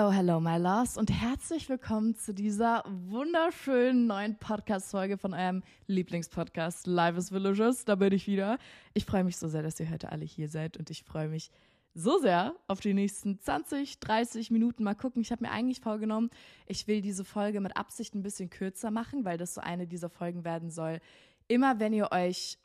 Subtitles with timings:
[0.00, 6.86] Hello, hello, my loves und herzlich willkommen zu dieser wunderschönen neuen Podcast-Folge von eurem Lieblingspodcast
[6.86, 7.84] Live is Villages.
[7.84, 8.56] Da bin ich wieder.
[8.94, 11.50] Ich freue mich so sehr, dass ihr heute alle hier seid und ich freue mich
[11.92, 14.84] so sehr auf die nächsten 20, 30 Minuten.
[14.84, 15.20] Mal gucken.
[15.20, 16.30] Ich habe mir eigentlich vorgenommen,
[16.64, 20.08] ich will diese Folge mit Absicht ein bisschen kürzer machen, weil das so eine dieser
[20.08, 21.00] Folgen werden soll.
[21.46, 22.58] Immer wenn ihr euch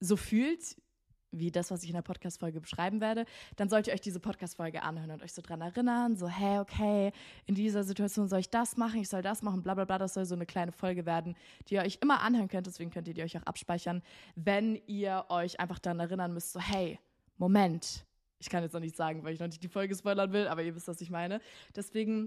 [0.00, 0.76] so fühlt,
[1.32, 3.24] wie das, was ich in der Podcast-Folge beschreiben werde,
[3.56, 7.12] dann sollt ihr euch diese Podcast-Folge anhören und euch so dran erinnern, so, hey, okay,
[7.46, 10.14] in dieser Situation soll ich das machen, ich soll das machen, bla bla bla, das
[10.14, 11.36] soll so eine kleine Folge werden,
[11.68, 14.02] die ihr euch immer anhören könnt, deswegen könnt ihr die euch auch abspeichern,
[14.34, 16.98] wenn ihr euch einfach daran erinnern müsst, so, hey,
[17.36, 18.04] Moment,
[18.38, 20.62] ich kann jetzt noch nicht sagen, weil ich noch nicht die Folge spoilern will, aber
[20.62, 21.40] ihr wisst, was ich meine.
[21.76, 22.26] Deswegen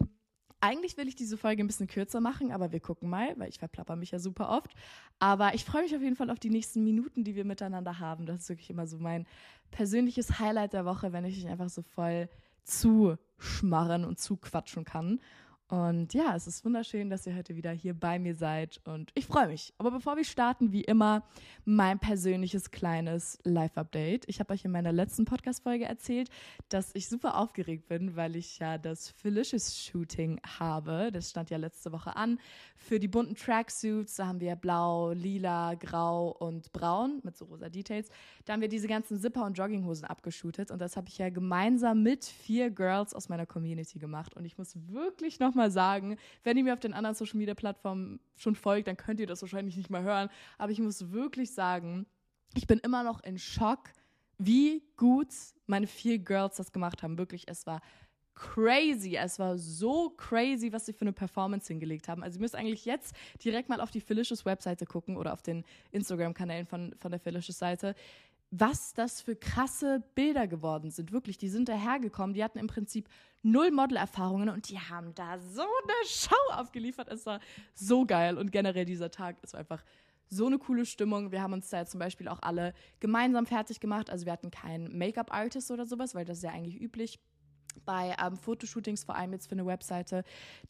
[0.63, 3.59] eigentlich will ich diese Folge ein bisschen kürzer machen, aber wir gucken mal, weil ich
[3.59, 4.71] verplapper mich ja super oft.
[5.19, 8.25] Aber ich freue mich auf jeden Fall auf die nächsten Minuten, die wir miteinander haben.
[8.25, 9.27] Das ist wirklich immer so mein
[9.71, 12.29] persönliches Highlight der Woche, wenn ich mich einfach so voll
[12.63, 15.19] zuschmarren und zuquatschen kann.
[15.73, 19.25] Und ja, es ist wunderschön, dass ihr heute wieder hier bei mir seid und ich
[19.25, 19.73] freue mich.
[19.79, 21.23] Aber bevor wir starten, wie immer,
[21.65, 24.25] mein persönliches kleines Live-Update.
[24.27, 26.29] Ich habe euch in meiner letzten Podcast-Folge erzählt,
[26.69, 31.09] dass ich super aufgeregt bin, weil ich ja das Felicious-Shooting habe.
[31.11, 32.39] Das stand ja letzte Woche an.
[32.75, 37.69] Für die bunten Tracksuits, da haben wir blau, lila, grau und braun mit so rosa
[37.69, 38.09] Details.
[38.45, 42.03] Da haben wir diese ganzen Zipper und Jogginghosen abgeshootet und das habe ich ja gemeinsam
[42.03, 44.35] mit vier Girls aus meiner Community gemacht.
[44.35, 47.53] Und ich muss wirklich nochmal mal sagen, wenn ihr mir auf den anderen Social Media
[47.53, 50.29] Plattformen schon folgt, dann könnt ihr das wahrscheinlich nicht mehr hören.
[50.57, 52.05] Aber ich muss wirklich sagen,
[52.55, 53.89] ich bin immer noch in Schock,
[54.37, 55.29] wie gut
[55.67, 57.17] meine vier Girls das gemacht haben.
[57.17, 57.81] Wirklich, es war
[58.35, 59.15] crazy.
[59.15, 62.23] Es war so crazy, was sie für eine Performance hingelegt haben.
[62.23, 65.63] Also ihr müsst eigentlich jetzt direkt mal auf die Felicious Webseite gucken oder auf den
[65.91, 67.95] Instagram-Kanälen von, von der Felicious Seite
[68.55, 71.11] was das für krasse Bilder geworden sind.
[71.11, 73.09] Wirklich, die sind dahergekommen, die hatten im Prinzip
[73.41, 77.07] null Modelerfahrungen und die haben da so eine Show aufgeliefert.
[77.09, 77.39] Es war
[77.73, 79.83] so geil und generell dieser Tag ist einfach
[80.29, 81.31] so eine coole Stimmung.
[81.31, 84.11] Wir haben uns da zum Beispiel auch alle gemeinsam fertig gemacht.
[84.11, 87.19] Also wir hatten keinen Make-up-Artist oder sowas, weil das ist ja eigentlich üblich
[87.85, 90.23] bei ähm, Fotoshootings, vor allem jetzt für eine Webseite,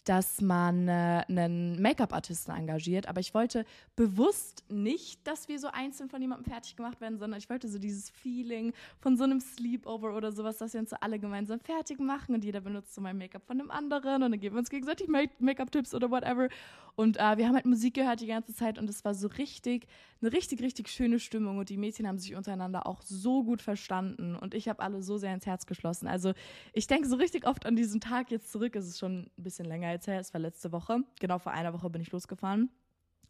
[0.04, 3.08] dass man äh, einen Make-up-Artisten engagiert.
[3.08, 3.66] Aber ich wollte
[3.96, 7.80] bewusst nicht, dass wir so einzeln von jemandem fertig gemacht werden, sondern ich wollte so
[7.80, 12.00] dieses Feeling von so einem Sleepover oder sowas, dass wir uns so alle gemeinsam fertig
[12.00, 14.70] machen und jeder benutzt so mein Make-up von dem anderen und dann geben wir uns
[14.70, 16.50] gegenseitig Make-up-Tipps oder whatever.
[16.96, 19.88] Und äh, wir haben halt Musik gehört die ganze Zeit und es war so richtig,
[20.24, 24.36] eine richtig, richtig schöne Stimmung und die Mädchen haben sich untereinander auch so gut verstanden
[24.36, 26.08] und ich habe alle so sehr ins Herz geschlossen.
[26.08, 26.34] Also
[26.72, 28.76] ich denke so richtig oft an diesen Tag jetzt zurück.
[28.76, 30.20] Es ist schon ein bisschen länger jetzt her.
[30.20, 31.00] Es war letzte Woche.
[31.20, 32.70] Genau vor einer Woche bin ich losgefahren.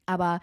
[0.06, 0.40] Aber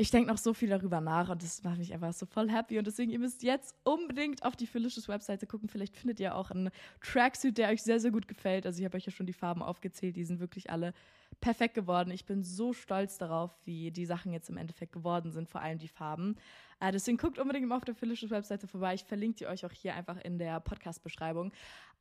[0.00, 2.78] ich denke noch so viel darüber nach und das macht mich einfach so voll happy.
[2.78, 5.68] Und deswegen, ihr müsst jetzt unbedingt auf die Felicious Webseite gucken.
[5.68, 6.70] Vielleicht findet ihr auch einen
[7.00, 8.64] Tracksuit, der euch sehr, sehr gut gefällt.
[8.64, 10.14] Also ich habe euch ja schon die Farben aufgezählt.
[10.14, 10.94] Die sind wirklich alle
[11.40, 12.12] perfekt geworden.
[12.12, 15.78] Ich bin so stolz darauf, wie die Sachen jetzt im Endeffekt geworden sind, vor allem
[15.78, 16.36] die Farben.
[16.78, 18.94] Äh, deswegen guckt unbedingt mal auf der Felicious Webseite vorbei.
[18.94, 21.52] Ich verlinke die euch auch hier einfach in der Podcast-Beschreibung.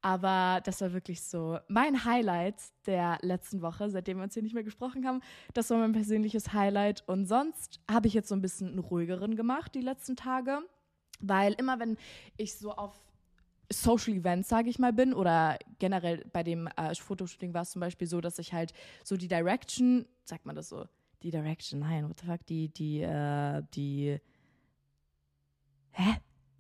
[0.02, 4.54] Aber das war wirklich so mein Highlight der letzten Woche, seitdem wir uns hier nicht
[4.54, 5.22] mehr gesprochen haben.
[5.54, 7.04] Das war mein persönliches Highlight.
[7.08, 10.60] Und sonst habe ich jetzt so ein bisschen einen ruhigeren gemacht die letzten Tage.
[11.20, 11.98] Weil immer wenn
[12.38, 12.94] ich so auf
[13.72, 17.82] Social Events, sage ich mal, bin oder generell bei dem äh, Fotoshooting war es zum
[17.82, 20.86] Beispiel so, dass ich halt so die Direction, sagt man das so,
[21.24, 24.20] die Direction, nein, what the fuck, die, die, äh, die,
[25.92, 26.18] hä?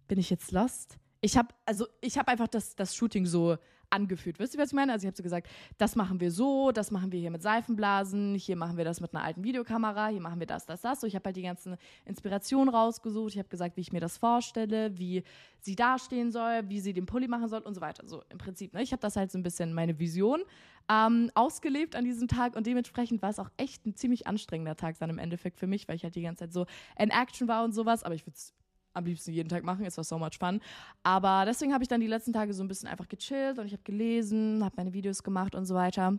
[0.07, 0.97] Bin ich jetzt lost?
[1.21, 3.57] Ich habe also ich habe einfach das, das Shooting so
[3.89, 4.39] angeführt.
[4.39, 4.91] Wisst ihr, was ich meine?
[4.91, 5.47] Also ich habe so gesagt,
[5.77, 9.13] das machen wir so, das machen wir hier mit Seifenblasen, hier machen wir das mit
[9.13, 11.01] einer alten Videokamera, hier machen wir das, das, das.
[11.01, 13.31] So, ich habe halt die ganzen Inspirationen rausgesucht.
[13.33, 15.23] Ich habe gesagt, wie ich mir das vorstelle, wie
[15.59, 18.07] sie dastehen soll, wie sie den Pulli machen soll und so weiter.
[18.07, 18.73] So im Prinzip.
[18.73, 18.81] Ne?
[18.83, 20.43] Ich habe das halt so ein bisschen meine Vision
[20.89, 24.97] ähm, ausgelebt an diesem Tag und dementsprechend war es auch echt ein ziemlich anstrengender Tag
[24.99, 26.65] dann im Endeffekt für mich, weil ich halt die ganze Zeit so
[26.97, 28.03] in Action war und sowas.
[28.03, 28.53] Aber ich würde es
[28.93, 29.85] am liebsten jeden Tag machen.
[29.85, 30.59] Es war so much fun.
[31.03, 33.73] Aber deswegen habe ich dann die letzten Tage so ein bisschen einfach gechillt und ich
[33.73, 36.17] habe gelesen, habe meine Videos gemacht und so weiter.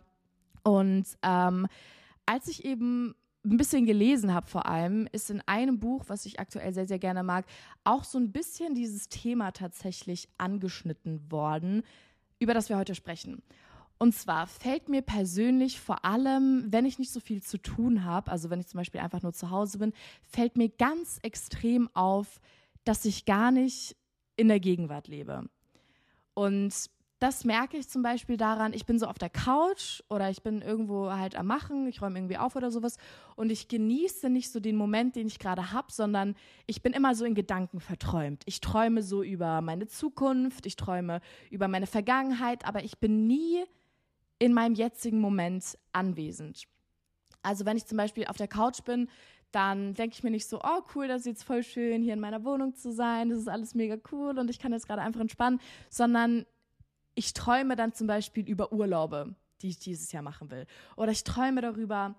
[0.63, 1.67] Und ähm,
[2.25, 3.15] als ich eben
[3.45, 6.99] ein bisschen gelesen habe vor allem, ist in einem Buch, was ich aktuell sehr, sehr
[6.99, 7.45] gerne mag,
[7.83, 11.83] auch so ein bisschen dieses Thema tatsächlich angeschnitten worden,
[12.39, 13.41] über das wir heute sprechen.
[13.97, 18.31] Und zwar fällt mir persönlich vor allem, wenn ich nicht so viel zu tun habe,
[18.31, 19.91] also wenn ich zum Beispiel einfach nur zu Hause bin,
[20.23, 22.39] fällt mir ganz extrem auf,
[22.89, 23.95] dass ich gar nicht
[24.35, 25.47] in der Gegenwart lebe.
[26.33, 26.73] Und
[27.19, 30.63] das merke ich zum Beispiel daran, ich bin so auf der Couch oder ich bin
[30.63, 32.97] irgendwo halt am Machen, ich räume irgendwie auf oder sowas
[33.35, 36.33] und ich genieße nicht so den Moment, den ich gerade habe, sondern
[36.65, 38.41] ich bin immer so in Gedanken verträumt.
[38.47, 41.21] Ich träume so über meine Zukunft, ich träume
[41.51, 43.65] über meine Vergangenheit, aber ich bin nie
[44.39, 46.63] in meinem jetzigen Moment anwesend.
[47.43, 49.09] Also wenn ich zum Beispiel auf der Couch bin,
[49.51, 52.19] dann denke ich mir nicht so, oh cool, das ist jetzt voll schön, hier in
[52.19, 55.21] meiner Wohnung zu sein, das ist alles mega cool und ich kann jetzt gerade einfach
[55.21, 55.59] entspannen,
[55.89, 56.45] sondern
[57.15, 60.65] ich träume dann zum Beispiel über Urlaube, die ich dieses Jahr machen will.
[60.95, 62.15] Oder ich träume darüber,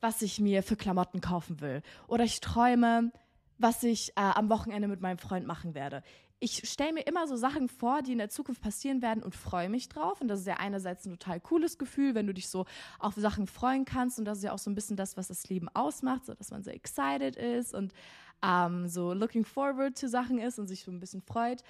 [0.00, 1.82] was ich mir für Klamotten kaufen will.
[2.06, 3.12] Oder ich träume,
[3.58, 6.02] was ich äh, am Wochenende mit meinem Freund machen werde.
[6.40, 9.68] Ich stelle mir immer so Sachen vor, die in der Zukunft passieren werden und freue
[9.68, 10.20] mich drauf.
[10.20, 12.64] Und das ist ja einerseits ein total cooles Gefühl, wenn du dich so
[13.00, 14.20] auf Sachen freuen kannst.
[14.20, 16.52] Und das ist ja auch so ein bisschen das, was das Leben ausmacht, so dass
[16.52, 17.92] man so excited ist und
[18.42, 21.62] ähm, so looking forward zu Sachen ist und sich so ein bisschen freut.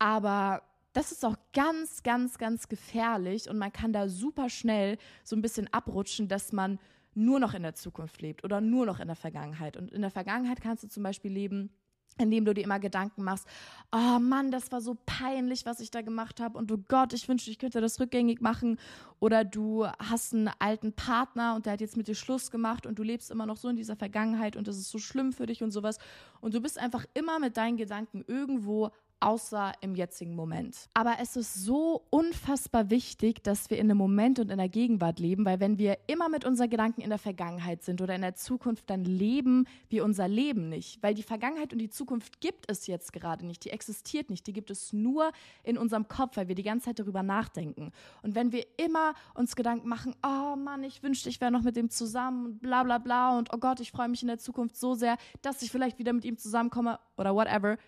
[0.00, 0.62] Aber
[0.92, 5.42] das ist auch ganz, ganz, ganz gefährlich und man kann da super schnell so ein
[5.42, 6.80] bisschen abrutschen, dass man
[7.14, 9.76] nur noch in der Zukunft lebt oder nur noch in der Vergangenheit.
[9.76, 11.70] Und in der Vergangenheit kannst du zum Beispiel leben,
[12.18, 13.46] indem du dir immer Gedanken machst,
[13.92, 16.58] oh Mann, das war so peinlich, was ich da gemacht habe.
[16.58, 18.78] Und du Gott, ich wünschte, ich könnte das rückgängig machen.
[19.20, 22.98] Oder du hast einen alten Partner und der hat jetzt mit dir Schluss gemacht und
[22.98, 25.62] du lebst immer noch so in dieser Vergangenheit und das ist so schlimm für dich
[25.62, 25.98] und sowas.
[26.40, 30.88] Und du bist einfach immer mit deinen Gedanken irgendwo außer im jetzigen Moment.
[30.94, 35.18] Aber es ist so unfassbar wichtig, dass wir in dem Moment und in der Gegenwart
[35.18, 38.34] leben, weil wenn wir immer mit unseren Gedanken in der Vergangenheit sind oder in der
[38.34, 42.86] Zukunft, dann leben wir unser Leben nicht, weil die Vergangenheit und die Zukunft gibt es
[42.86, 45.32] jetzt gerade nicht, die existiert nicht, die gibt es nur
[45.62, 47.92] in unserem Kopf, weil wir die ganze Zeit darüber nachdenken.
[48.22, 51.76] Und wenn wir immer uns Gedanken machen, oh Mann, ich wünschte, ich wäre noch mit
[51.76, 54.76] dem zusammen und bla bla bla und oh Gott, ich freue mich in der Zukunft
[54.76, 57.78] so sehr, dass ich vielleicht wieder mit ihm zusammenkomme oder whatever,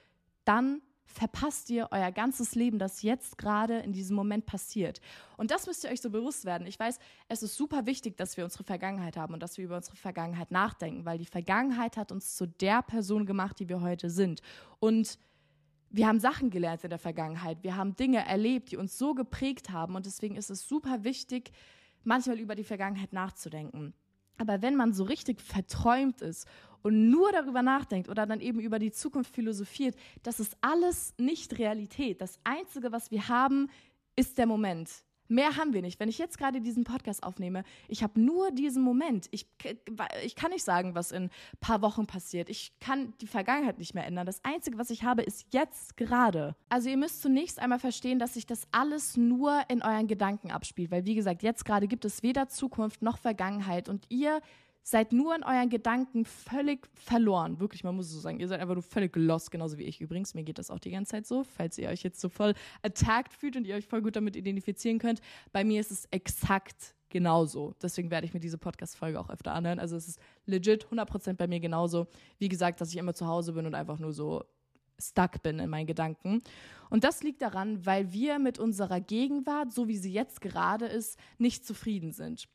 [0.44, 5.01] dann verpasst ihr euer ganzes Leben, das jetzt gerade in diesem Moment passiert.
[5.37, 6.67] Und das müsst ihr euch so bewusst werden.
[6.67, 6.99] Ich weiß,
[7.29, 10.51] es ist super wichtig, dass wir unsere Vergangenheit haben und dass wir über unsere Vergangenheit
[10.51, 14.41] nachdenken, weil die Vergangenheit hat uns zu der Person gemacht, die wir heute sind.
[14.79, 15.19] Und
[15.91, 17.59] wir haben Sachen gelernt in der Vergangenheit.
[17.62, 19.97] Wir haben Dinge erlebt, die uns so geprägt haben.
[19.97, 21.51] Und deswegen ist es super wichtig,
[22.05, 23.93] manchmal über die Vergangenheit nachzudenken.
[24.39, 26.47] Aber wenn man so richtig verträumt ist
[26.82, 31.59] und nur darüber nachdenkt oder dann eben über die Zukunft philosophiert, das ist alles nicht
[31.59, 32.21] Realität.
[32.21, 33.69] Das Einzige, was wir haben,
[34.17, 34.91] ist der Moment.
[35.31, 36.00] Mehr haben wir nicht.
[36.00, 39.29] Wenn ich jetzt gerade diesen Podcast aufnehme, ich habe nur diesen Moment.
[39.31, 39.47] Ich,
[40.25, 41.31] ich kann nicht sagen, was in ein
[41.61, 42.50] paar Wochen passiert.
[42.50, 44.26] Ich kann die Vergangenheit nicht mehr ändern.
[44.26, 46.56] Das Einzige, was ich habe, ist jetzt gerade.
[46.69, 50.91] Also ihr müsst zunächst einmal verstehen, dass sich das alles nur in euren Gedanken abspielt.
[50.91, 53.88] Weil wie gesagt, jetzt gerade gibt es weder Zukunft noch Vergangenheit.
[53.88, 54.41] Und ihr
[54.82, 57.61] seid nur in euren Gedanken völlig verloren.
[57.61, 58.41] Wirklich, man muss es so sagen.
[58.41, 60.35] Ihr seid einfach nur völlig lost, genauso wie ich übrigens.
[60.35, 63.32] Mir geht das auch die ganze Zeit so, falls ihr euch jetzt so voll attacked
[63.32, 65.21] fühlt und ihr euch voll gut damit identifizieren könnt.
[65.53, 67.75] Bei mir ist es exakt genauso.
[67.82, 69.79] Deswegen werde ich mir diese Podcast-Folge auch öfter anhören.
[69.79, 72.06] Also es ist legit 100% bei mir genauso.
[72.38, 74.44] Wie gesagt, dass ich immer zu Hause bin und einfach nur so
[74.99, 76.43] stuck bin in meinen Gedanken.
[76.88, 81.19] Und das liegt daran, weil wir mit unserer Gegenwart, so wie sie jetzt gerade ist,
[81.38, 82.49] nicht zufrieden sind.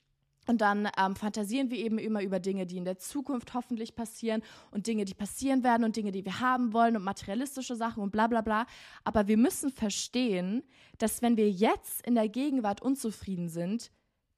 [0.47, 4.43] Und dann ähm, fantasieren wir eben immer über Dinge, die in der Zukunft hoffentlich passieren
[4.71, 8.11] und Dinge, die passieren werden und Dinge, die wir haben wollen und materialistische Sachen und
[8.11, 8.65] bla bla bla.
[9.03, 10.63] Aber wir müssen verstehen,
[10.97, 13.91] dass wenn wir jetzt in der Gegenwart unzufrieden sind,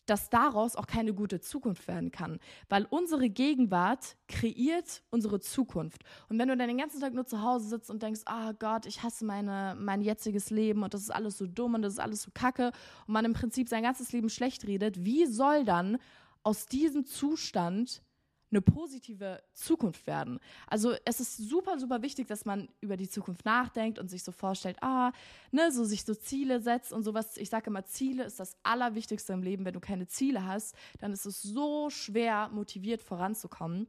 [0.09, 2.39] dass daraus auch keine gute Zukunft werden kann.
[2.69, 6.03] Weil unsere Gegenwart kreiert unsere Zukunft.
[6.29, 8.53] Und wenn du dann den ganzen Tag nur zu Hause sitzt und denkst, ah oh
[8.57, 11.93] Gott, ich hasse meine, mein jetziges Leben und das ist alles so dumm und das
[11.93, 12.71] ist alles so kacke
[13.05, 15.97] und man im Prinzip sein ganzes Leben schlecht redet, wie soll dann
[16.43, 18.01] aus diesem Zustand
[18.49, 20.39] eine positive Zukunft werden.
[20.67, 24.31] Also es ist super, super wichtig, dass man über die Zukunft nachdenkt und sich so
[24.31, 25.11] vorstellt, ah,
[25.51, 27.37] ne, so sich so Ziele setzt und sowas.
[27.37, 29.65] Ich sage immer, Ziele ist das Allerwichtigste im Leben.
[29.65, 33.87] Wenn du keine Ziele hast, dann ist es so schwer, motiviert voranzukommen.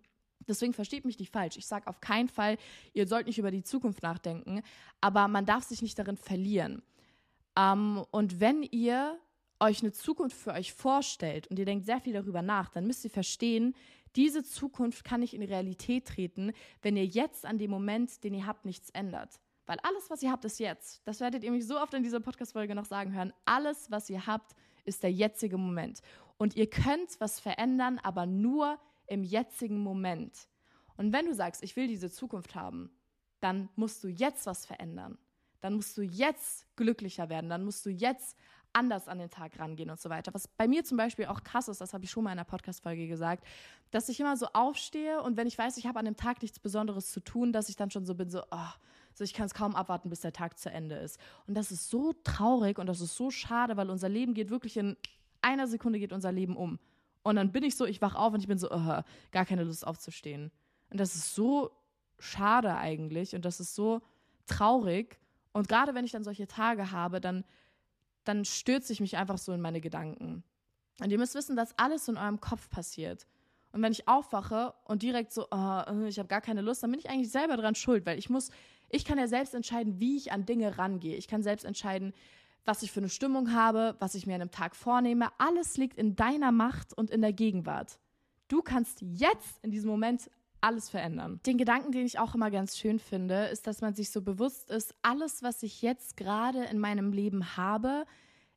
[0.48, 1.56] Deswegen versteht mich nicht falsch.
[1.56, 2.56] Ich sage auf keinen Fall,
[2.94, 4.62] ihr sollt nicht über die Zukunft nachdenken,
[5.00, 6.82] aber man darf sich nicht darin verlieren.
[7.56, 9.18] Ähm, und wenn ihr
[9.60, 13.04] euch eine Zukunft für euch vorstellt und ihr denkt sehr viel darüber nach, dann müsst
[13.04, 13.74] ihr verstehen,
[14.18, 18.46] diese Zukunft kann nicht in Realität treten, wenn ihr jetzt an dem Moment, den ihr
[18.46, 19.38] habt, nichts ändert.
[19.64, 21.02] Weil alles, was ihr habt, ist jetzt.
[21.04, 23.32] Das werdet ihr mich so oft in dieser Podcast-Folge noch sagen hören.
[23.44, 26.00] Alles, was ihr habt, ist der jetzige Moment.
[26.36, 30.48] Und ihr könnt was verändern, aber nur im jetzigen Moment.
[30.96, 32.90] Und wenn du sagst, ich will diese Zukunft haben,
[33.38, 35.16] dann musst du jetzt was verändern.
[35.60, 37.50] Dann musst du jetzt glücklicher werden.
[37.50, 38.36] Dann musst du jetzt
[38.72, 40.32] anders an den Tag rangehen und so weiter.
[40.34, 42.44] Was bei mir zum Beispiel auch krass ist, das habe ich schon mal in einer
[42.44, 43.44] Podcast-Folge gesagt,
[43.90, 46.58] dass ich immer so aufstehe und wenn ich weiß, ich habe an dem Tag nichts
[46.58, 48.72] Besonderes zu tun, dass ich dann schon so bin, so, oh,
[49.14, 51.18] so ich kann es kaum abwarten, bis der Tag zu Ende ist.
[51.46, 54.76] Und das ist so traurig und das ist so schade, weil unser Leben geht wirklich
[54.76, 54.96] in
[55.42, 56.78] einer Sekunde geht unser Leben um.
[57.22, 59.64] Und dann bin ich so, ich wach auf und ich bin so, oh, gar keine
[59.64, 60.50] Lust aufzustehen.
[60.90, 61.70] Und das ist so
[62.18, 64.02] schade eigentlich und das ist so
[64.46, 65.18] traurig.
[65.52, 67.44] Und gerade wenn ich dann solche Tage habe, dann
[68.28, 70.44] dann stürze ich mich einfach so in meine Gedanken.
[71.00, 73.26] Und ihr müsst wissen, dass alles in eurem Kopf passiert.
[73.72, 77.00] Und wenn ich aufwache und direkt so, oh, ich habe gar keine Lust, dann bin
[77.00, 78.50] ich eigentlich selber dran schuld, weil ich muss,
[78.88, 81.16] ich kann ja selbst entscheiden, wie ich an Dinge rangehe.
[81.16, 82.12] Ich kann selbst entscheiden,
[82.64, 85.28] was ich für eine Stimmung habe, was ich mir an einem Tag vornehme.
[85.38, 87.98] Alles liegt in deiner Macht und in der Gegenwart.
[88.48, 91.40] Du kannst jetzt in diesem Moment alles verändern.
[91.46, 94.70] Den Gedanken, den ich auch immer ganz schön finde, ist, dass man sich so bewusst
[94.70, 98.04] ist, alles, was ich jetzt gerade in meinem Leben habe,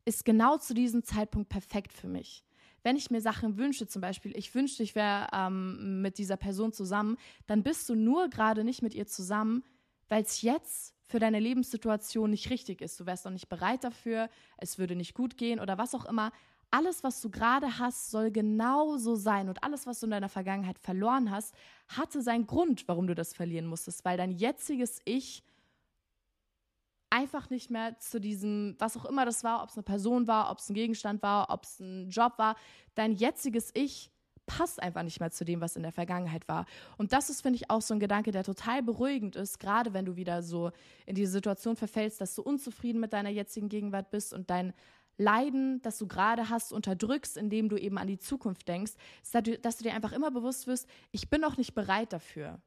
[0.05, 2.43] ist genau zu diesem Zeitpunkt perfekt für mich.
[2.84, 6.74] Wenn ich mir Sachen wünsche, zum Beispiel, ich wünschte, ich wäre ähm, mit dieser Person
[6.74, 9.63] zusammen, dann bist du nur gerade nicht mit ihr zusammen,
[10.10, 13.00] weil es jetzt für deine Lebenssituation nicht richtig ist.
[13.00, 16.31] Du wärst noch nicht bereit dafür, es würde nicht gut gehen oder was auch immer
[16.72, 19.50] alles, was du gerade hast, soll genau so sein.
[19.50, 21.54] Und alles, was du in deiner Vergangenheit verloren hast,
[21.90, 25.44] hatte seinen Grund, warum du das verlieren musstest, weil dein jetziges Ich
[27.10, 30.50] einfach nicht mehr zu diesem, was auch immer das war, ob es eine Person war,
[30.50, 32.56] ob es ein Gegenstand war, ob es ein Job war,
[32.96, 34.10] dein jetziges Ich
[34.46, 36.66] passt einfach nicht mehr zu dem, was in der Vergangenheit war.
[36.98, 40.06] Und das ist, finde ich, auch so ein Gedanke, der total beruhigend ist, gerade wenn
[40.06, 40.72] du wieder so
[41.06, 44.74] in diese Situation verfällst, dass du unzufrieden mit deiner jetzigen Gegenwart bist und dein
[45.22, 48.94] Leiden, das du gerade hast, unterdrückst, indem du eben an die Zukunft denkst,
[49.62, 52.60] dass du dir einfach immer bewusst wirst, ich bin noch nicht bereit dafür.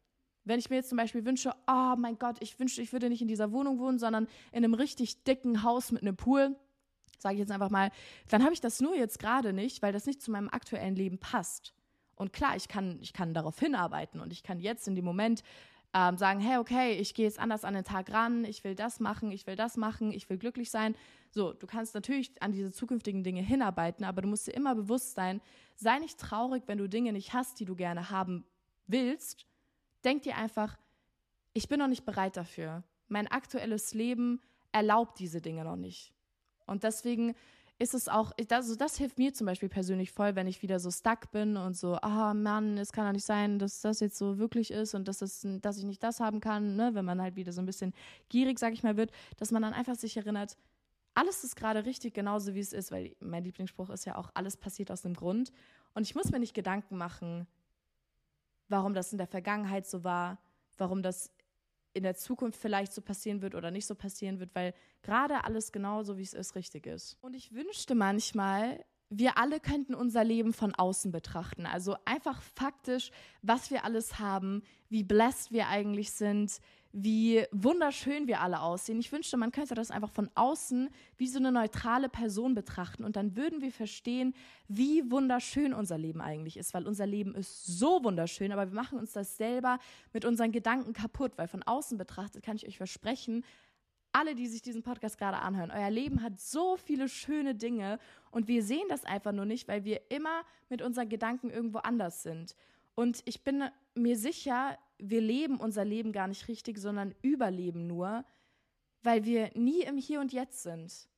[0.45, 3.23] Wenn ich mir jetzt zum Beispiel wünsche, oh mein Gott, ich wünsche, ich würde nicht
[3.23, 6.55] in dieser Wohnung wohnen, sondern in einem richtig dicken Haus mit einem Pool,
[7.19, 7.91] sage ich jetzt einfach mal,
[8.29, 11.19] dann habe ich das nur jetzt gerade nicht, weil das nicht zu meinem aktuellen Leben
[11.19, 11.75] passt.
[12.17, 15.43] Und klar, ich kann, ich kann darauf hinarbeiten und ich kann jetzt in dem Moment
[15.95, 18.99] ähm, sagen, hey, okay, ich gehe jetzt anders an den Tag ran, ich will das
[18.99, 20.97] machen, ich will das machen, ich will glücklich sein.
[21.31, 25.15] So, du kannst natürlich an diese zukünftigen Dinge hinarbeiten, aber du musst dir immer bewusst
[25.15, 25.41] sein,
[25.77, 28.45] sei nicht traurig, wenn du Dinge nicht hast, die du gerne haben
[28.89, 29.47] willst.
[30.03, 30.77] Denk dir einfach,
[31.53, 32.83] ich bin noch nicht bereit dafür.
[33.07, 34.41] Mein aktuelles Leben
[34.73, 36.13] erlaubt diese Dinge noch nicht.
[36.67, 37.35] Und deswegen
[37.79, 40.91] ist es auch, also das hilft mir zum Beispiel persönlich voll, wenn ich wieder so
[40.91, 44.39] stuck bin und so, ah Mann, es kann doch nicht sein, dass das jetzt so
[44.39, 46.95] wirklich ist und dass, es, dass ich nicht das haben kann, ne?
[46.95, 47.93] wenn man halt wieder so ein bisschen
[48.29, 50.57] gierig, sag ich mal, wird, dass man dann einfach sich erinnert,
[51.15, 54.57] alles ist gerade richtig, genauso wie es ist, weil mein Lieblingsspruch ist ja auch, alles
[54.57, 55.53] passiert aus dem Grund.
[55.95, 57.47] Und ich muss mir nicht Gedanken machen,
[58.69, 60.39] warum das in der Vergangenheit so war,
[60.77, 61.31] warum das
[61.95, 65.73] in der Zukunft vielleicht so passieren wird oder nicht so passieren wird, weil gerade alles
[65.73, 67.17] genauso, wie es ist, richtig ist.
[67.21, 71.67] Und ich wünschte manchmal, wir alle könnten unser Leben von außen betrachten.
[71.67, 73.11] Also einfach faktisch,
[73.43, 76.61] was wir alles haben, wie blessed wir eigentlich sind,
[76.97, 79.01] wie wunderschön wir alle aussehen.
[79.01, 83.17] Ich wünschte, man könnte das einfach von außen wie so eine neutrale Person betrachten und
[83.17, 84.33] dann würden wir verstehen,
[84.69, 89.01] wie wunderschön unser Leben eigentlich ist, weil unser Leben ist so wunderschön, aber wir machen
[89.01, 89.81] uns das selber
[90.13, 93.45] mit unseren Gedanken kaputt, weil von außen betrachtet kann ich euch versprechen,
[94.13, 97.99] alle, die sich diesen Podcast gerade anhören, euer Leben hat so viele schöne Dinge
[98.31, 102.23] und wir sehen das einfach nur nicht, weil wir immer mit unseren Gedanken irgendwo anders
[102.23, 102.55] sind.
[102.95, 103.65] Und ich bin
[103.97, 108.25] mir sicher, wir leben unser Leben gar nicht richtig, sondern überleben nur,
[109.03, 111.09] weil wir nie im Hier und Jetzt sind.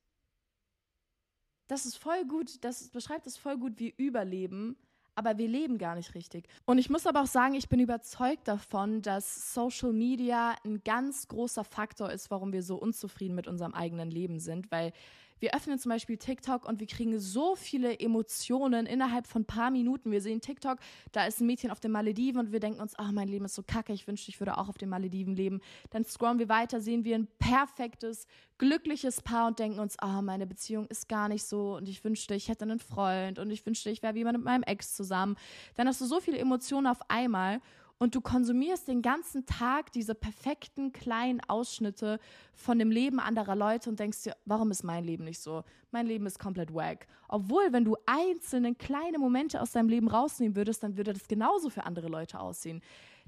[1.67, 4.77] Das ist voll gut, das beschreibt es voll gut wie Überleben,
[5.17, 6.47] aber wir leben gar nicht richtig.
[6.65, 11.27] Und ich muss aber auch sagen, ich bin überzeugt davon, dass Social Media ein ganz
[11.27, 14.93] großer Faktor ist, warum wir so unzufrieden mit unserem eigenen Leben sind, weil
[15.39, 19.69] wir öffnen zum Beispiel TikTok und wir kriegen so viele Emotionen innerhalb von ein paar
[19.69, 20.11] Minuten.
[20.11, 20.79] Wir sehen TikTok,
[21.11, 23.55] da ist ein Mädchen auf den Malediven und wir denken uns, ach, mein Leben ist
[23.55, 25.61] so kacke, ich wünschte, ich würde auch auf den Malediven leben.
[25.91, 28.25] Dann scrollen wir weiter, sehen wir ein perfektes,
[28.57, 32.03] glückliches Paar und denken uns, ah, oh, meine Beziehung ist gar nicht so und ich
[32.03, 35.06] wünschte, ich hätte einen Freund und ich wünschte, ich wäre wie mit meinem Ex zusammen.
[35.07, 37.61] Dann hast du so viele Emotionen auf einmal
[37.99, 42.19] und du konsumierst den ganzen Tag diese perfekten kleinen Ausschnitte
[42.53, 45.63] von dem Leben anderer Leute und denkst dir, warum ist mein Leben nicht so?
[45.91, 47.07] Mein Leben ist komplett wack.
[47.27, 51.69] Obwohl, wenn du einzelne kleine Momente aus deinem Leben rausnehmen würdest, dann würde das genauso
[51.69, 52.81] für andere Leute aussehen.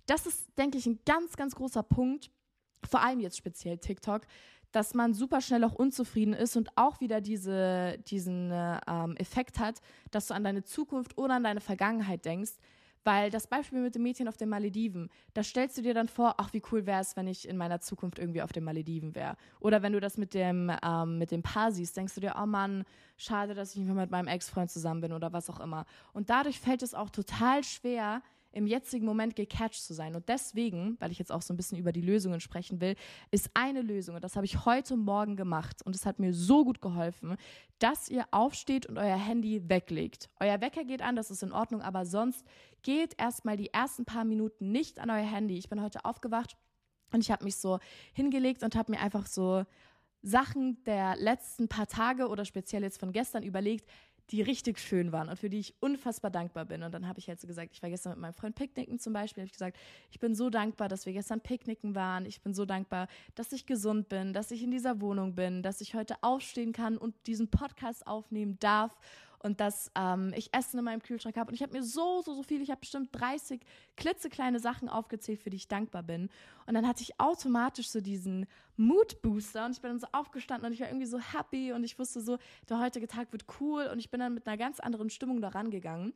[0.06, 2.30] Das ist, denke ich, ein ganz, ganz großer Punkt,
[2.88, 4.22] vor allem jetzt speziell TikTok,
[4.72, 9.60] dass man super schnell auch unzufrieden ist und auch wieder diese, diesen äh, ähm, Effekt
[9.60, 9.82] hat,
[10.12, 12.54] dass du an deine Zukunft oder an deine Vergangenheit denkst,
[13.04, 16.36] weil das Beispiel mit dem Mädchen auf den Malediven, da stellst du dir dann vor,
[16.38, 19.36] ach, wie cool wäre es, wenn ich in meiner Zukunft irgendwie auf den Malediven wäre.
[19.60, 22.46] Oder wenn du das mit dem, ähm, mit dem Paar siehst, denkst du dir, oh
[22.46, 22.84] Mann,
[23.18, 25.86] schade, dass ich nicht mehr mit meinem Ex-Freund zusammen bin oder was auch immer.
[26.14, 28.22] Und dadurch fällt es auch total schwer,
[28.52, 30.16] im jetzigen Moment gecatcht zu sein.
[30.16, 32.96] Und deswegen, weil ich jetzt auch so ein bisschen über die Lösungen sprechen will,
[33.32, 36.66] ist eine Lösung, und das habe ich heute Morgen gemacht und es hat mir so
[36.66, 37.36] gut geholfen,
[37.80, 40.30] dass ihr aufsteht und euer Handy weglegt.
[40.40, 42.46] Euer Wecker geht an, das ist in Ordnung, aber sonst
[42.82, 45.58] geht erstmal die ersten paar Minuten nicht an euer Handy.
[45.58, 46.58] Ich bin heute aufgewacht
[47.12, 47.80] und ich habe mich so
[48.14, 49.64] hingelegt und habe mir einfach so
[50.22, 53.90] Sachen der letzten paar Tage oder speziell jetzt von gestern überlegt,
[54.32, 56.84] die richtig schön waren und für die ich unfassbar dankbar bin.
[56.84, 59.14] Und dann habe ich halt so gesagt, ich war gestern mit meinem Freund picknicken zum
[59.14, 59.78] Beispiel, habe ich gesagt,
[60.12, 62.26] ich bin so dankbar, dass wir gestern picknicken waren.
[62.26, 65.82] Ich bin so dankbar, dass ich gesund bin, dass ich in dieser Wohnung bin, dass
[65.82, 68.96] ich heute aufstehen kann und diesen Podcast aufnehmen darf
[69.40, 71.50] und dass ähm, ich Essen in meinem Kühlschrank habe.
[71.50, 73.62] Und ich habe mir so, so, so viel, ich habe bestimmt 30
[73.96, 76.30] klitzekleine Sachen aufgezählt, für die ich dankbar bin.
[76.66, 78.46] Und dann hatte ich automatisch so diesen
[78.78, 81.98] Mood-Booster und ich bin dann so aufgestanden und ich war irgendwie so happy und ich
[81.98, 85.10] wusste so, der heutige Tag wird cool und ich bin dann mit einer ganz anderen
[85.10, 86.14] Stimmung da rangegangen.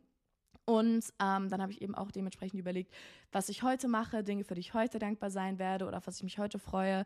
[0.65, 2.93] Und ähm, dann habe ich eben auch dementsprechend überlegt,
[3.33, 6.17] was ich heute mache, Dinge, für die ich heute dankbar sein werde oder auf was
[6.17, 7.05] ich mich heute freue.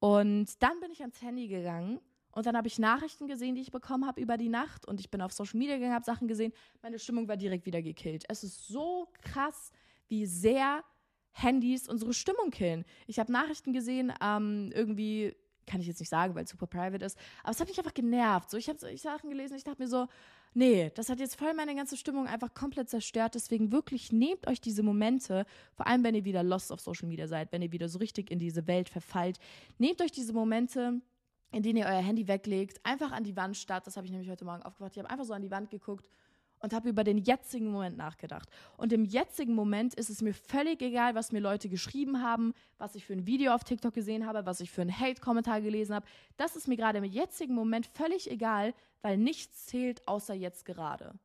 [0.00, 2.00] Und dann bin ich ans Handy gegangen
[2.32, 4.86] und dann habe ich Nachrichten gesehen, die ich bekommen habe über die Nacht.
[4.86, 6.52] Und ich bin auf Social Media gegangen, habe Sachen gesehen.
[6.82, 8.24] Meine Stimmung war direkt wieder gekillt.
[8.28, 9.72] Es ist so krass,
[10.08, 10.84] wie sehr
[11.32, 12.84] Handys unsere Stimmung killen.
[13.06, 15.34] Ich habe Nachrichten gesehen, ähm, irgendwie,
[15.66, 17.94] kann ich jetzt nicht sagen, weil es super private ist, aber es hat mich einfach
[17.94, 18.50] genervt.
[18.50, 20.08] So, ich habe ich Sachen gelesen, ich dachte mir so,
[20.54, 23.34] nee, das hat jetzt voll meine ganze Stimmung einfach komplett zerstört.
[23.36, 27.28] Deswegen wirklich nehmt euch diese Momente, vor allem wenn ihr wieder lost auf Social Media
[27.28, 29.38] seid, wenn ihr wieder so richtig in diese Welt verfallt,
[29.78, 31.00] nehmt euch diese Momente,
[31.52, 33.86] in denen ihr euer Handy weglegt, einfach an die Wand starrt.
[33.86, 34.92] Das habe ich nämlich heute Morgen aufgewacht.
[34.92, 36.08] Ich habe einfach so an die Wand geguckt
[36.60, 38.48] und habe über den jetzigen Moment nachgedacht.
[38.76, 42.94] Und im jetzigen Moment ist es mir völlig egal, was mir Leute geschrieben haben, was
[42.94, 46.06] ich für ein Video auf TikTok gesehen habe, was ich für einen Hate-Kommentar gelesen habe.
[46.36, 51.18] Das ist mir gerade im jetzigen Moment völlig egal, weil nichts zählt außer jetzt gerade.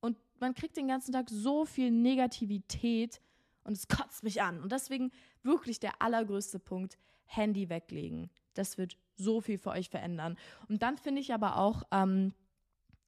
[0.00, 3.20] Und man kriegt den ganzen Tag so viel Negativität
[3.64, 4.60] und es kotzt mich an.
[4.60, 8.30] Und deswegen wirklich der allergrößte Punkt, Handy weglegen.
[8.54, 10.36] Das wird so viel für euch verändern.
[10.68, 12.32] Und dann finde ich aber auch, ähm,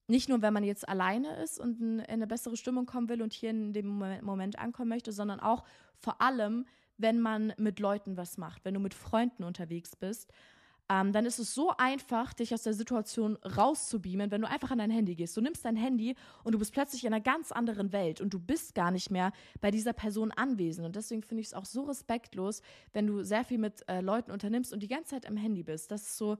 [0.06, 3.32] nicht nur, wenn man jetzt alleine ist und in eine bessere Stimmung kommen will und
[3.32, 3.87] hier in dem
[4.23, 5.64] Moment ankommen möchte, sondern auch
[5.96, 6.66] vor allem,
[6.99, 10.30] wenn man mit Leuten was macht, wenn du mit Freunden unterwegs bist
[10.91, 14.79] ähm, dann ist es so einfach, dich aus der Situation rauszubeamen, wenn du einfach an
[14.79, 15.37] dein Handy gehst.
[15.37, 18.38] Du nimmst dein Handy und du bist plötzlich in einer ganz anderen Welt und du
[18.38, 20.87] bist gar nicht mehr bei dieser Person anwesend.
[20.87, 22.61] Und deswegen finde ich es auch so respektlos,
[22.93, 25.91] wenn du sehr viel mit äh, Leuten unternimmst und die ganze Zeit am Handy bist.
[25.91, 26.37] Das ist so,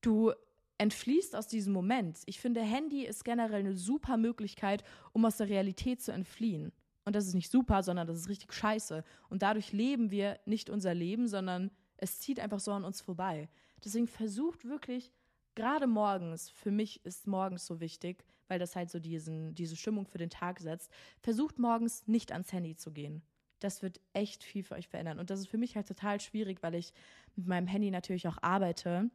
[0.00, 0.32] du
[0.78, 2.18] entfließt aus diesem Moment.
[2.26, 6.72] Ich finde, Handy ist generell eine super Möglichkeit, um aus der Realität zu entfliehen.
[7.04, 9.02] Und das ist nicht super, sondern das ist richtig scheiße.
[9.28, 13.48] Und dadurch leben wir nicht unser Leben, sondern es zieht einfach so an uns vorbei.
[13.84, 15.12] Deswegen versucht wirklich,
[15.54, 20.06] gerade morgens, für mich ist morgens so wichtig, weil das halt so diesen, diese Stimmung
[20.06, 23.22] für den Tag setzt, versucht morgens nicht ans Handy zu gehen.
[23.60, 25.18] Das wird echt viel für euch verändern.
[25.18, 26.92] Und das ist für mich halt total schwierig, weil ich
[27.36, 29.10] mit meinem Handy natürlich auch arbeite.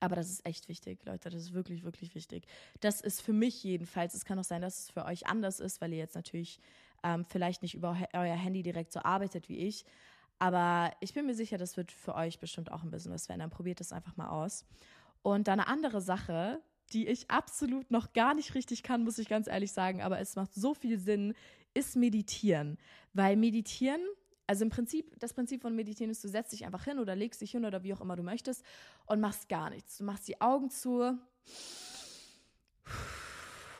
[0.00, 1.30] Aber das ist echt wichtig, Leute.
[1.30, 2.46] Das ist wirklich, wirklich wichtig.
[2.80, 4.14] Das ist für mich jedenfalls.
[4.14, 6.60] Es kann auch sein, dass es für euch anders ist, weil ihr jetzt natürlich
[7.02, 9.84] ähm, vielleicht nicht über euer Handy direkt so arbeitet wie ich.
[10.40, 13.50] Aber ich bin mir sicher, das wird für euch bestimmt auch ein bisschen was verändern.
[13.50, 14.64] Probiert das einfach mal aus.
[15.22, 16.62] Und dann eine andere Sache,
[16.94, 20.36] die ich absolut noch gar nicht richtig kann, muss ich ganz ehrlich sagen, aber es
[20.36, 21.34] macht so viel Sinn,
[21.74, 22.78] ist meditieren.
[23.12, 24.00] Weil meditieren,
[24.46, 27.42] also im Prinzip, das Prinzip von meditieren ist, du setzt dich einfach hin oder legst
[27.42, 28.64] dich hin oder wie auch immer du möchtest
[29.06, 29.98] und machst gar nichts.
[29.98, 31.18] Du machst die Augen zu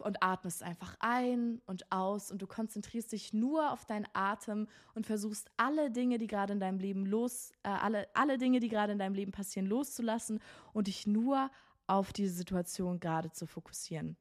[0.03, 5.07] und atmest einfach ein und aus und du konzentrierst dich nur auf deinen Atem und
[5.07, 8.93] versuchst alle Dinge, die gerade in deinem Leben los, äh, alle, alle Dinge, die gerade
[8.93, 10.41] in deinem Leben passieren, loszulassen
[10.73, 11.51] und dich nur
[11.87, 14.17] auf diese Situation gerade zu fokussieren.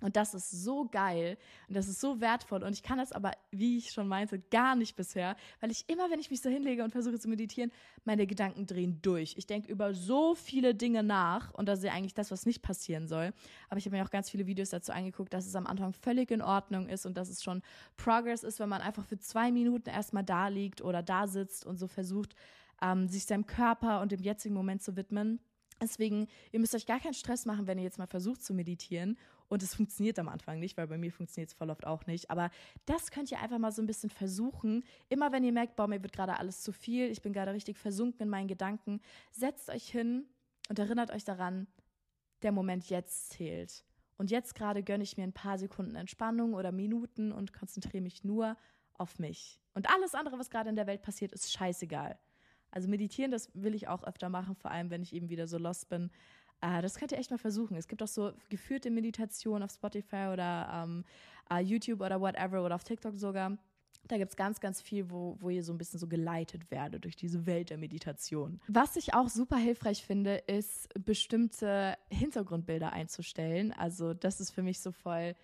[0.00, 1.36] Und das ist so geil
[1.68, 2.62] und das ist so wertvoll.
[2.62, 6.10] Und ich kann das aber, wie ich schon meinte, gar nicht bisher, weil ich immer,
[6.10, 7.70] wenn ich mich so hinlege und versuche zu meditieren,
[8.04, 9.34] meine Gedanken drehen durch.
[9.36, 12.62] Ich denke über so viele Dinge nach und das ist ja eigentlich das, was nicht
[12.62, 13.32] passieren soll.
[13.68, 16.30] Aber ich habe mir auch ganz viele Videos dazu angeguckt, dass es am Anfang völlig
[16.30, 17.62] in Ordnung ist und dass es schon
[17.96, 21.78] Progress ist, wenn man einfach für zwei Minuten erstmal da liegt oder da sitzt und
[21.78, 22.34] so versucht,
[22.82, 25.40] ähm, sich seinem Körper und dem jetzigen Moment zu widmen.
[25.82, 29.16] Deswegen, ihr müsst euch gar keinen Stress machen, wenn ihr jetzt mal versucht zu meditieren
[29.50, 32.30] und es funktioniert am Anfang nicht, weil bei mir funktioniert es voll oft auch nicht.
[32.30, 32.50] Aber
[32.86, 34.84] das könnt ihr einfach mal so ein bisschen versuchen.
[35.08, 37.76] Immer wenn ihr merkt, boah, mir wird gerade alles zu viel, ich bin gerade richtig
[37.76, 39.00] versunken in meinen Gedanken,
[39.32, 40.24] setzt euch hin
[40.68, 41.66] und erinnert euch daran,
[42.42, 43.84] der Moment jetzt zählt.
[44.16, 48.22] Und jetzt gerade gönne ich mir ein paar Sekunden Entspannung oder Minuten und konzentriere mich
[48.22, 48.56] nur
[48.94, 49.58] auf mich.
[49.74, 52.18] Und alles andere, was gerade in der Welt passiert, ist scheißegal.
[52.70, 55.58] Also meditieren, das will ich auch öfter machen, vor allem wenn ich eben wieder so
[55.58, 56.10] lost bin.
[56.60, 57.76] Äh, das könnt ihr echt mal versuchen.
[57.76, 61.04] Es gibt auch so geführte Meditationen auf Spotify oder ähm,
[61.52, 63.56] uh, YouTube oder whatever oder auf TikTok sogar.
[64.08, 67.04] Da gibt es ganz, ganz viel, wo, wo ihr so ein bisschen so geleitet werdet
[67.04, 68.60] durch diese Welt der Meditation.
[68.66, 73.72] Was ich auch super hilfreich finde, ist bestimmte Hintergrundbilder einzustellen.
[73.72, 75.34] Also das ist für mich so voll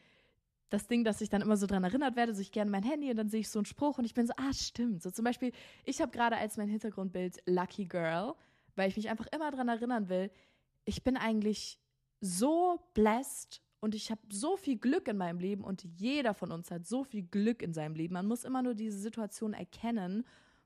[0.70, 3.11] das Ding, dass ich dann immer so dran erinnert werde, so ich gerne mein Handy
[3.11, 5.02] und dann sehe ich so einen Spruch und ich bin so, ah, stimmt.
[5.02, 5.52] So zum Beispiel,
[5.85, 8.35] ich habe gerade als mein Hintergrundbild Lucky Girl,
[8.74, 10.31] weil ich mich einfach immer dran erinnern will,
[10.87, 11.79] ich bin eigentlich
[12.20, 16.70] so blessed und ich habe so viel Glück in meinem Leben und jeder von uns
[16.70, 18.14] hat so viel Glück in seinem Leben.
[18.14, 20.25] Man muss immer nur diese Situation erkennen,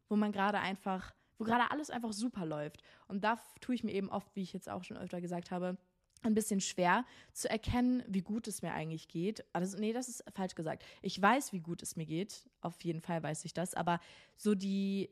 [0.08, 2.82] wo man gerade einfach, wo gerade alles einfach super läuft.
[3.08, 5.76] Und da tue ich mir eben oft, wie ich jetzt auch schon öfter gesagt habe,
[6.22, 9.44] ein bisschen schwer zu erkennen, wie gut es mir eigentlich geht.
[9.54, 10.84] Also, nee, das ist falsch gesagt.
[11.00, 12.48] Ich weiß, wie gut es mir geht.
[12.60, 13.74] Auf jeden Fall weiß ich das.
[13.74, 14.00] Aber
[14.36, 15.08] so die,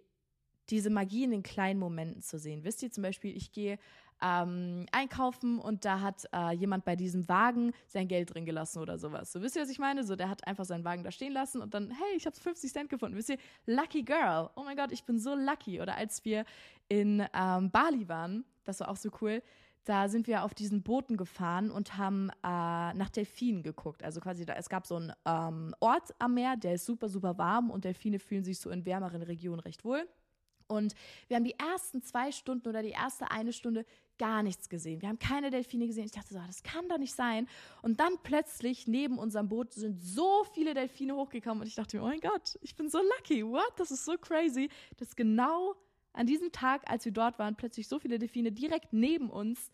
[0.68, 2.64] diese Magie in den kleinen Momenten zu sehen.
[2.64, 3.78] Wisst ihr zum Beispiel, ich gehe
[4.22, 8.98] ähm, einkaufen und da hat äh, jemand bei diesem Wagen sein Geld drin gelassen oder
[8.98, 9.32] sowas.
[9.32, 10.04] So, wisst ihr, was ich meine?
[10.04, 12.72] So, der hat einfach seinen Wagen da stehen lassen und dann, hey, ich habe 50
[12.72, 13.16] Cent gefunden.
[13.16, 14.50] Wisst ihr, lucky girl.
[14.56, 15.80] Oh mein Gott, ich bin so lucky.
[15.80, 16.44] Oder als wir
[16.88, 19.42] in ähm, Bali waren, das war auch so cool,
[19.84, 24.02] da sind wir auf diesen Booten gefahren und haben äh, nach Delfinen geguckt.
[24.02, 27.38] Also quasi, da, es gab so einen ähm, Ort am Meer, der ist super, super
[27.38, 30.06] warm und Delfine fühlen sich so in wärmeren Regionen recht wohl.
[30.66, 30.94] Und
[31.28, 33.86] wir haben die ersten zwei Stunden oder die erste eine Stunde
[34.18, 35.00] gar nichts gesehen.
[35.00, 36.04] Wir haben keine Delfine gesehen.
[36.04, 37.48] Ich dachte so, das kann doch nicht sein.
[37.82, 42.02] Und dann plötzlich neben unserem Boot sind so viele Delfine hochgekommen und ich dachte mir,
[42.02, 43.44] oh mein Gott, ich bin so lucky.
[43.44, 43.72] What?
[43.76, 45.74] Das ist so crazy, dass genau
[46.12, 49.70] an diesem Tag, als wir dort waren, plötzlich so viele Delfine direkt neben uns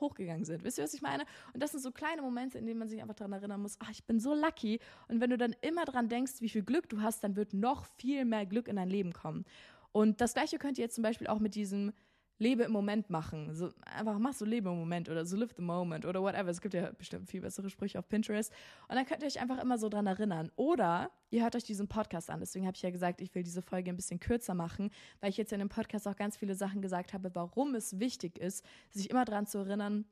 [0.00, 0.64] hochgegangen sind.
[0.64, 1.24] Wisst ihr, was ich meine?
[1.52, 3.90] Und das sind so kleine Momente, in denen man sich einfach daran erinnern muss, ach,
[3.90, 4.80] ich bin so lucky.
[5.08, 7.86] Und wenn du dann immer daran denkst, wie viel Glück du hast, dann wird noch
[7.96, 9.44] viel mehr Glück in dein Leben kommen.
[9.92, 11.92] Und das gleiche könnt ihr jetzt zum Beispiel auch mit diesem
[12.38, 13.54] Lebe im Moment machen.
[13.54, 16.48] So, einfach mach so Lebe im Moment oder so live the moment oder whatever.
[16.50, 18.52] Es gibt ja bestimmt viel bessere Sprüche auf Pinterest.
[18.88, 20.50] Und dann könnt ihr euch einfach immer so dran erinnern.
[20.56, 22.40] Oder ihr hört euch diesen Podcast an.
[22.40, 25.36] Deswegen habe ich ja gesagt, ich will diese Folge ein bisschen kürzer machen, weil ich
[25.36, 29.10] jetzt in dem Podcast auch ganz viele Sachen gesagt habe, warum es wichtig ist, sich
[29.10, 30.04] immer daran zu erinnern,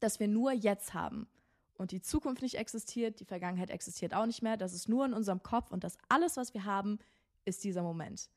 [0.00, 1.28] dass wir nur jetzt haben.
[1.74, 4.58] Und die Zukunft nicht existiert, die Vergangenheit existiert auch nicht mehr.
[4.58, 6.98] Das ist nur in unserem Kopf und das alles, was wir haben,
[7.46, 8.28] ist dieser Moment.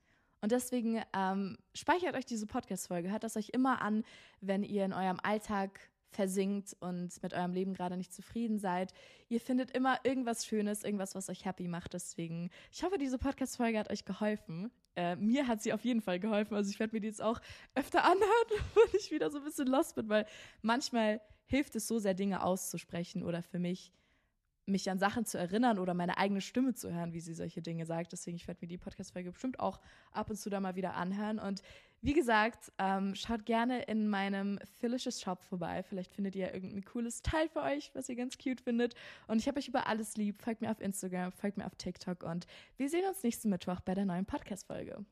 [0.44, 4.04] Und deswegen ähm, speichert euch diese Podcast-Folge, hört das euch immer an,
[4.42, 5.80] wenn ihr in eurem Alltag
[6.12, 8.94] versinkt und mit eurem Leben gerade nicht zufrieden seid.
[9.30, 11.94] Ihr findet immer irgendwas Schönes, irgendwas, was euch happy macht.
[11.94, 14.70] Deswegen, ich hoffe, diese Podcast-Folge hat euch geholfen.
[14.98, 16.56] Äh, mir hat sie auf jeden Fall geholfen.
[16.56, 17.40] Also ich werde mir die jetzt auch
[17.74, 18.28] öfter anhören,
[18.76, 20.26] wenn ich wieder so ein bisschen lost bin, weil
[20.62, 23.94] manchmal hilft es so sehr, Dinge auszusprechen oder für mich
[24.66, 27.86] mich an Sachen zu erinnern oder meine eigene Stimme zu hören, wie sie solche Dinge
[27.86, 28.12] sagt.
[28.12, 29.80] Deswegen, ich werde mir die Podcast-Folge bestimmt auch
[30.12, 31.40] ab und zu da mal wieder anhören.
[31.40, 31.62] Und
[32.02, 35.84] wie gesagt, ähm, schaut gerne in meinem Phyllisches Shop vorbei.
[35.84, 38.94] Vielleicht findet ihr irgendein cooles Teil für euch, was ihr ganz cute findet.
[39.28, 40.42] Und ich habe euch über alles lieb.
[40.42, 42.46] Folgt mir auf Instagram, folgt mir auf TikTok und
[42.78, 45.06] wir sehen uns nächsten Mittwoch bei der neuen Podcast-Folge.